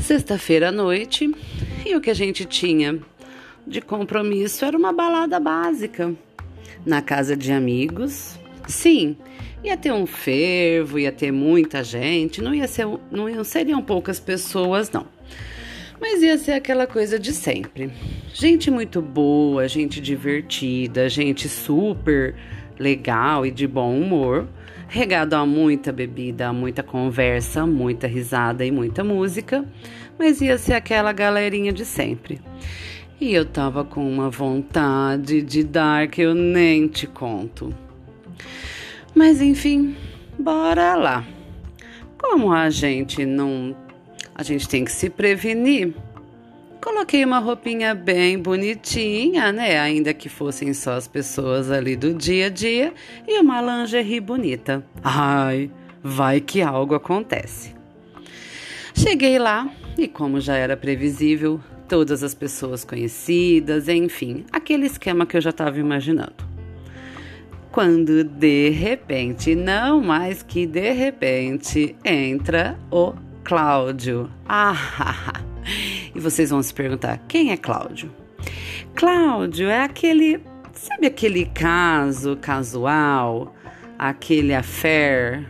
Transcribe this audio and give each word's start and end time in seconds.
Sexta-feira 0.00 0.70
à 0.70 0.72
noite, 0.72 1.30
e 1.86 1.94
o 1.94 2.00
que 2.00 2.10
a 2.10 2.14
gente 2.14 2.44
tinha 2.44 2.98
de 3.66 3.80
compromisso 3.80 4.64
era 4.64 4.76
uma 4.76 4.92
balada 4.92 5.38
básica 5.38 6.12
na 6.84 7.02
casa 7.02 7.36
de 7.36 7.52
amigos. 7.52 8.38
Sim, 8.66 9.16
ia 9.62 9.76
ter 9.76 9.92
um 9.92 10.06
fervo, 10.06 10.98
ia 10.98 11.12
ter 11.12 11.30
muita 11.30 11.84
gente, 11.84 12.42
não 12.42 12.54
ia 12.54 12.66
ser, 12.66 12.86
não 13.10 13.44
seriam 13.44 13.82
poucas 13.82 14.18
pessoas, 14.18 14.90
não. 14.90 15.06
Mas 16.00 16.22
ia 16.22 16.38
ser 16.38 16.52
aquela 16.52 16.86
coisa 16.86 17.18
de 17.18 17.32
sempre. 17.32 17.92
Gente 18.32 18.70
muito 18.70 19.02
boa, 19.02 19.68
gente 19.68 20.00
divertida, 20.00 21.08
gente 21.08 21.48
super 21.48 22.34
legal 22.78 23.44
e 23.44 23.50
de 23.50 23.66
bom 23.66 23.94
humor, 23.94 24.48
regado 24.90 25.36
a 25.36 25.46
muita 25.46 25.92
bebida, 25.92 26.48
a 26.48 26.52
muita 26.52 26.82
conversa, 26.82 27.64
muita 27.64 28.08
risada 28.08 28.64
e 28.64 28.72
muita 28.72 29.04
música, 29.04 29.64
mas 30.18 30.40
ia 30.40 30.58
ser 30.58 30.74
aquela 30.74 31.12
galerinha 31.12 31.72
de 31.72 31.84
sempre. 31.84 32.40
E 33.20 33.32
eu 33.32 33.44
tava 33.44 33.84
com 33.84 34.10
uma 34.10 34.28
vontade 34.28 35.42
de 35.42 35.62
dar 35.62 36.08
que 36.08 36.22
eu 36.22 36.34
nem 36.34 36.88
te 36.88 37.06
conto. 37.06 37.72
Mas 39.14 39.40
enfim, 39.40 39.94
bora 40.36 40.96
lá. 40.96 41.24
Como 42.18 42.52
a 42.52 42.68
gente 42.68 43.24
não. 43.24 43.76
A 44.34 44.42
gente 44.42 44.68
tem 44.68 44.84
que 44.84 44.90
se 44.90 45.08
prevenir. 45.08 45.94
Coloquei 46.82 47.24
uma 47.24 47.38
roupinha 47.38 47.94
bem 47.94 48.38
bonitinha, 48.38 49.52
né? 49.52 49.78
Ainda 49.78 50.14
que 50.14 50.30
fossem 50.30 50.72
só 50.72 50.92
as 50.92 51.06
pessoas 51.06 51.70
ali 51.70 51.94
do 51.94 52.14
dia 52.14 52.46
a 52.46 52.48
dia, 52.48 52.94
e 53.28 53.38
uma 53.38 53.60
lingerie 53.60 54.20
bonita. 54.20 54.84
Ai, 55.04 55.70
vai 56.02 56.40
que 56.40 56.62
algo 56.62 56.94
acontece. 56.94 57.74
Cheguei 58.94 59.38
lá 59.38 59.68
e, 59.98 60.08
como 60.08 60.40
já 60.40 60.56
era 60.56 60.76
previsível, 60.76 61.60
todas 61.86 62.22
as 62.22 62.34
pessoas 62.34 62.84
conhecidas, 62.84 63.88
enfim, 63.88 64.44
aquele 64.50 64.86
esquema 64.86 65.26
que 65.26 65.36
eu 65.36 65.40
já 65.40 65.50
estava 65.50 65.78
imaginando. 65.78 66.48
Quando 67.70 68.24
de 68.24 68.70
repente, 68.70 69.54
não 69.54 70.00
mais 70.00 70.42
que 70.42 70.66
de 70.66 70.92
repente, 70.92 71.94
entra 72.04 72.78
o 72.90 73.12
Cláudio. 73.44 74.30
Ah, 74.48 75.49
e 76.14 76.20
vocês 76.20 76.50
vão 76.50 76.62
se 76.62 76.72
perguntar: 76.72 77.18
quem 77.28 77.52
é 77.52 77.56
Cláudio? 77.56 78.10
Cláudio 78.94 79.68
é 79.68 79.82
aquele, 79.82 80.40
sabe 80.72 81.06
aquele 81.06 81.46
caso 81.46 82.36
casual, 82.36 83.54
aquele 83.98 84.54
affair, 84.54 85.46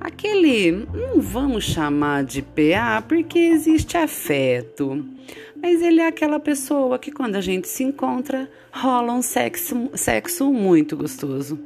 aquele, 0.00 0.72
não 0.72 1.20
vamos 1.20 1.64
chamar 1.64 2.24
de 2.24 2.42
PA 2.42 3.02
porque 3.06 3.38
existe 3.38 3.96
afeto, 3.96 5.04
mas 5.60 5.82
ele 5.82 6.00
é 6.00 6.06
aquela 6.08 6.38
pessoa 6.38 6.98
que 6.98 7.10
quando 7.10 7.36
a 7.36 7.40
gente 7.40 7.68
se 7.68 7.82
encontra 7.82 8.48
rola 8.72 9.12
um 9.12 9.22
sexo, 9.22 9.90
sexo 9.94 10.52
muito 10.52 10.96
gostoso. 10.96 11.58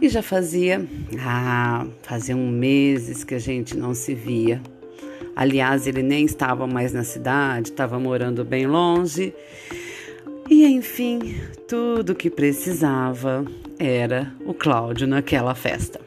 E 0.00 0.08
já 0.08 0.22
fazia, 0.22 0.84
ah, 1.20 1.86
faziam 2.02 2.38
meses 2.38 3.22
que 3.22 3.34
a 3.34 3.38
gente 3.38 3.76
não 3.76 3.94
se 3.94 4.14
via. 4.14 4.60
Aliás, 5.34 5.86
ele 5.86 6.02
nem 6.02 6.24
estava 6.24 6.66
mais 6.66 6.92
na 6.92 7.04
cidade, 7.04 7.70
estava 7.70 7.98
morando 7.98 8.44
bem 8.44 8.66
longe. 8.66 9.34
E 10.50 10.66
enfim, 10.66 11.36
tudo 11.66 12.14
que 12.14 12.28
precisava 12.28 13.44
era 13.78 14.32
o 14.44 14.52
Cláudio 14.52 15.06
naquela 15.06 15.54
festa. 15.54 16.00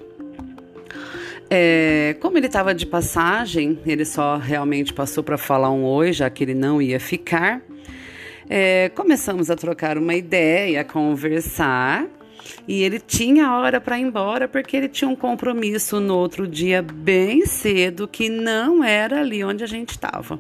É, 1.50 2.16
como 2.20 2.38
ele 2.38 2.48
estava 2.48 2.74
de 2.74 2.86
passagem, 2.86 3.80
ele 3.86 4.04
só 4.04 4.38
realmente 4.38 4.94
passou 4.94 5.24
para 5.24 5.38
falar 5.38 5.72
um 5.72 5.84
oi, 5.84 6.12
já 6.12 6.30
que 6.30 6.44
ele 6.44 6.54
não 6.54 6.82
ia 6.82 7.00
ficar. 7.00 7.62
É, 8.50 8.90
começamos 8.90 9.50
a 9.50 9.56
trocar 9.56 9.98
uma 9.98 10.14
ideia, 10.14 10.82
a 10.82 10.84
conversar. 10.84 12.06
E 12.68 12.82
ele 12.84 13.00
tinha 13.00 13.54
hora 13.54 13.80
para 13.80 13.98
ir 13.98 14.04
embora 14.04 14.48
porque 14.48 14.76
ele 14.78 14.90
tinha 14.90 15.10
um 15.10 15.16
compromisso 15.16 16.00
no 16.00 16.16
outro 16.16 16.48
dia 16.48 16.82
bem 16.82 17.46
cedo 17.46 18.08
que 18.08 18.30
não 18.30 18.84
era 18.84 19.20
ali 19.20 19.44
onde 19.44 19.64
a 19.64 19.68
gente 19.68 19.92
estava. 19.92 20.40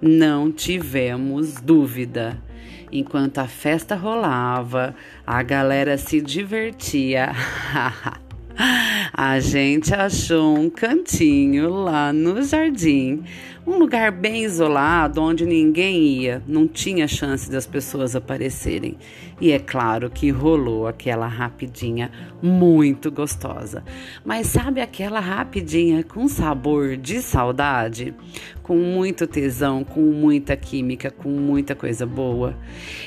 Não 0.00 0.50
tivemos 0.50 1.60
dúvida. 1.60 2.42
Enquanto 2.90 3.38
a 3.38 3.46
festa 3.46 3.94
rolava, 3.94 4.94
a 5.26 5.42
galera 5.42 5.96
se 5.96 6.20
divertia. 6.20 7.32
a 9.12 9.38
gente 9.40 9.94
achou 9.94 10.58
um 10.58 10.70
cantinho 10.70 11.68
lá 11.68 12.12
no 12.12 12.42
jardim 12.42 13.22
um 13.66 13.78
lugar 13.78 14.10
bem 14.10 14.42
isolado 14.42 15.22
onde 15.22 15.46
ninguém 15.46 16.02
ia, 16.02 16.42
não 16.48 16.66
tinha 16.66 17.06
chance 17.06 17.50
das 17.50 17.64
pessoas 17.64 18.16
aparecerem. 18.16 18.96
E 19.40 19.52
é 19.52 19.58
claro 19.58 20.10
que 20.10 20.30
rolou 20.30 20.86
aquela 20.86 21.26
rapidinha 21.26 22.10
muito 22.42 23.10
gostosa. 23.10 23.84
Mas 24.24 24.48
sabe 24.48 24.80
aquela 24.80 25.20
rapidinha 25.20 26.02
com 26.02 26.26
sabor 26.26 26.96
de 26.96 27.22
saudade? 27.22 28.14
Com 28.62 28.76
muito 28.76 29.26
tesão, 29.26 29.82
com 29.82 30.00
muita 30.00 30.56
química, 30.56 31.10
com 31.10 31.30
muita 31.30 31.74
coisa 31.74 32.06
boa. 32.06 32.56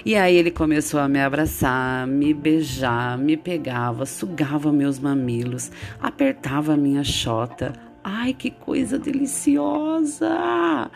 E 0.05 0.15
aí 0.15 0.35
ele 0.35 0.51
começou 0.51 0.99
a 0.99 1.07
me 1.07 1.19
abraçar, 1.19 2.05
me 2.05 2.33
beijar, 2.33 3.17
me 3.17 3.37
pegava, 3.37 4.05
sugava 4.05 4.71
meus 4.71 4.99
mamilos, 4.99 5.71
apertava 6.01 6.75
minha 6.75 7.03
chota 7.03 7.73
Ai, 8.07 8.35
que 8.35 8.51
coisa 8.51 8.99
deliciosa! 8.99 10.91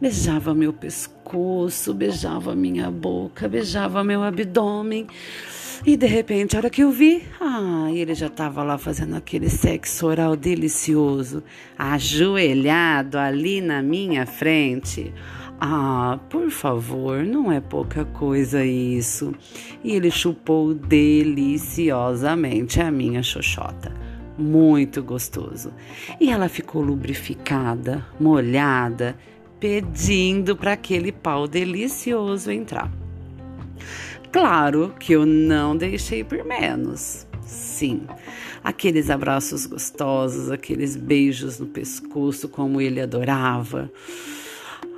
Beijava 0.00 0.54
meu 0.54 0.72
pescoço, 0.72 1.92
beijava 1.92 2.54
minha 2.54 2.90
boca, 2.90 3.46
beijava 3.46 4.02
meu 4.02 4.22
abdômen. 4.22 5.06
E 5.84 5.94
de 5.94 6.06
repente, 6.06 6.56
a 6.56 6.60
hora 6.60 6.70
que 6.70 6.82
eu 6.82 6.90
vi, 6.90 7.22
ah, 7.38 7.90
ele 7.92 8.14
já 8.14 8.28
estava 8.28 8.62
lá 8.62 8.78
fazendo 8.78 9.14
aquele 9.14 9.50
sexo 9.50 10.06
oral 10.06 10.36
delicioso, 10.36 11.42
ajoelhado 11.78 13.18
ali 13.18 13.60
na 13.60 13.82
minha 13.82 14.24
frente. 14.24 15.12
Ah, 15.60 16.18
por 16.30 16.50
favor, 16.50 17.24
não 17.24 17.52
é 17.52 17.60
pouca 17.60 18.06
coisa 18.06 18.64
isso. 18.64 19.34
E 19.84 19.94
ele 19.94 20.10
chupou 20.10 20.72
deliciosamente 20.72 22.80
a 22.80 22.90
minha 22.90 23.22
xoxota 23.22 24.03
muito 24.36 25.02
gostoso. 25.02 25.72
E 26.20 26.30
ela 26.30 26.48
ficou 26.48 26.82
lubrificada, 26.82 28.06
molhada, 28.18 29.16
pedindo 29.58 30.56
para 30.56 30.72
aquele 30.72 31.12
pau 31.12 31.48
delicioso 31.48 32.50
entrar. 32.50 32.90
Claro 34.30 34.94
que 34.98 35.12
eu 35.12 35.24
não 35.24 35.76
deixei 35.76 36.24
por 36.24 36.44
menos. 36.44 37.26
Sim, 37.46 38.02
aqueles 38.62 39.10
abraços 39.10 39.66
gostosos, 39.66 40.50
aqueles 40.50 40.96
beijos 40.96 41.58
no 41.58 41.66
pescoço, 41.66 42.48
como 42.48 42.80
ele 42.80 43.00
adorava. 43.00 43.90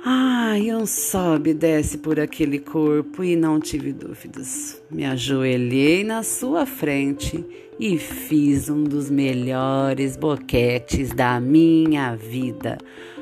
Ai, 0.09 0.73
um 0.73 0.85
sobe 0.85 1.49
e 1.49 1.53
desce 1.53 1.97
por 1.97 2.17
aquele 2.17 2.59
corpo 2.59 3.25
e 3.25 3.35
não 3.35 3.59
tive 3.59 3.91
dúvidas. 3.91 4.81
Me 4.89 5.03
ajoelhei 5.03 6.01
na 6.01 6.23
sua 6.23 6.65
frente 6.65 7.43
e 7.77 7.97
fiz 7.97 8.69
um 8.69 8.85
dos 8.85 9.09
melhores 9.09 10.15
boquetes 10.15 11.09
da 11.09 11.41
minha 11.41 12.15
vida. 12.15 12.77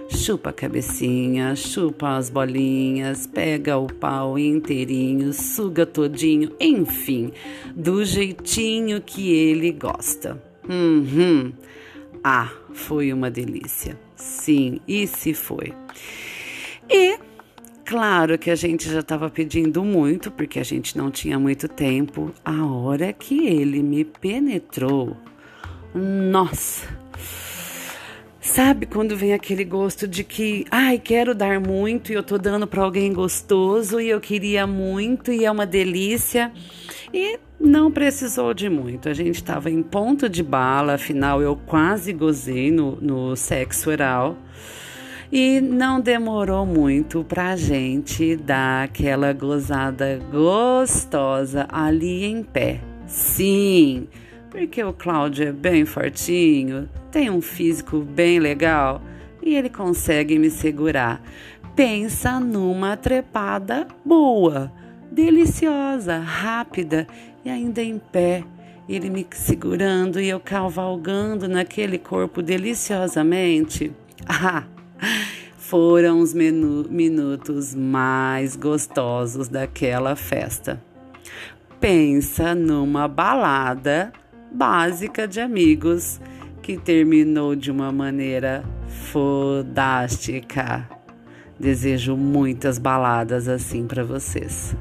Chupa 0.09 0.51
a 0.51 0.53
cabecinha, 0.53 1.56
chupa 1.56 2.18
as 2.18 2.29
bolinhas, 2.29 3.25
pega 3.25 3.79
o 3.79 3.91
pau 3.91 4.38
inteirinho, 4.38 5.34
suga 5.34 5.88
todinho, 5.88 6.52
enfim, 6.59 7.31
do 7.75 8.06
jeitinho 8.06 9.02
que 9.02 9.34
ele 9.34 9.72
gosta. 9.72 10.40
Uhum. 10.69 11.52
Ah, 12.23 12.52
foi 12.73 13.11
uma 13.11 13.31
delícia. 13.31 13.97
Sim, 14.16 14.79
e 14.88 15.08
se 15.08 15.34
foi. 15.34 15.73
Claro 17.85 18.35
que 18.40 18.49
a 18.49 18.55
gente 18.55 18.90
já 18.91 19.02
estava 19.02 19.29
pedindo 19.29 19.84
muito, 19.84 20.32
porque 20.32 20.59
a 20.59 20.64
gente 20.64 20.97
não 20.97 21.11
tinha 21.11 21.37
muito 21.37 21.67
tempo. 21.67 22.34
A 22.43 22.66
hora 22.66 23.14
que 23.14 23.46
ele 23.46 23.84
me 23.84 24.03
penetrou, 24.03 25.16
nossa! 25.93 26.87
Sabe 28.41 28.85
quando 28.85 29.16
vem 29.16 29.34
aquele 29.34 29.64
gosto 29.64 30.08
de 30.08 30.23
que, 30.23 30.66
ai, 30.72 30.97
quero 30.97 31.35
dar 31.35 31.59
muito 31.59 32.11
e 32.11 32.16
eu 32.16 32.23
tô 32.23 32.37
dando 32.37 32.66
para 32.66 32.84
alguém 32.84 33.11
gostoso 33.14 33.99
e 33.99 34.09
eu 34.09 34.20
queria 34.20 34.66
muito 34.66 35.31
e 35.31 35.46
é 35.46 35.52
uma 35.52 35.66
delícia. 35.66 36.52
E 37.14 37.40
não 37.59 37.91
precisou 37.91 38.53
de 38.53 38.70
muito. 38.70 39.09
A 39.09 39.14
gente 39.14 39.35
estava 39.35 39.70
em 39.70 39.81
ponto 39.84 40.28
de 40.28 40.41
bala, 40.41 40.93
afinal 40.93 41.41
eu 41.41 41.55
quase 41.55 42.14
gozei 42.14 42.72
no, 42.72 42.96
no 43.02 43.35
sexo 43.35 43.90
oral. 43.90 44.38
E 45.32 45.60
não 45.60 46.00
demorou 46.00 46.66
muito 46.66 47.24
pra 47.24 47.56
gente 47.56 48.36
dar 48.36 48.84
aquela 48.84 49.34
gozada 49.34 50.20
gostosa 50.32 51.68
ali 51.70 52.26
em 52.26 52.44
pé. 52.44 52.80
Sim, 53.08 54.08
porque 54.50 54.84
o 54.84 54.94
Cláudio 54.94 55.48
é 55.48 55.52
bem 55.52 55.86
fortinho, 55.86 56.90
tem 57.12 57.30
um 57.30 57.42
físico 57.42 58.00
bem 58.00 58.40
legal 58.40 59.02
e 59.42 59.56
ele 59.56 59.70
consegue 59.70 60.40
me 60.40 60.50
segurar. 60.50 61.22
Pensa 61.76 62.40
numa 62.40 62.96
trepada 62.96 63.88
boa, 64.04 64.72
deliciosa, 65.12 66.18
rápida 66.18 67.06
e 67.44 67.50
ainda 67.50 67.82
em 67.82 68.00
pé. 68.00 68.44
Ele 68.88 69.10
me 69.10 69.26
segurando 69.32 70.22
e 70.22 70.30
eu 70.30 70.40
cavalgando 70.40 71.48
naquele 71.48 71.98
corpo 71.98 72.42
deliciosamente. 72.42 73.92
Ah, 74.28 74.64
foram 75.70 76.20
os 76.20 76.34
minutos 76.34 77.73
mais 77.73 78.56
gostosos 78.56 79.47
daquela 79.47 80.16
festa. 80.16 80.79
Pensa 81.79 82.53
numa 82.53 83.08
balada 83.08 84.14
básica 84.52 85.28
de 85.28 85.40
amigos 85.40 86.22
que 86.62 86.78
terminou 86.78 87.56
de 87.56 87.72
uma 87.72 87.91
maneira 87.91 88.64
fodástica. 89.12 90.88
Desejo 91.59 92.16
muitas 92.16 92.78
baladas 92.78 93.47
assim 93.47 93.88
para 93.88 94.03
vocês. 94.03 94.76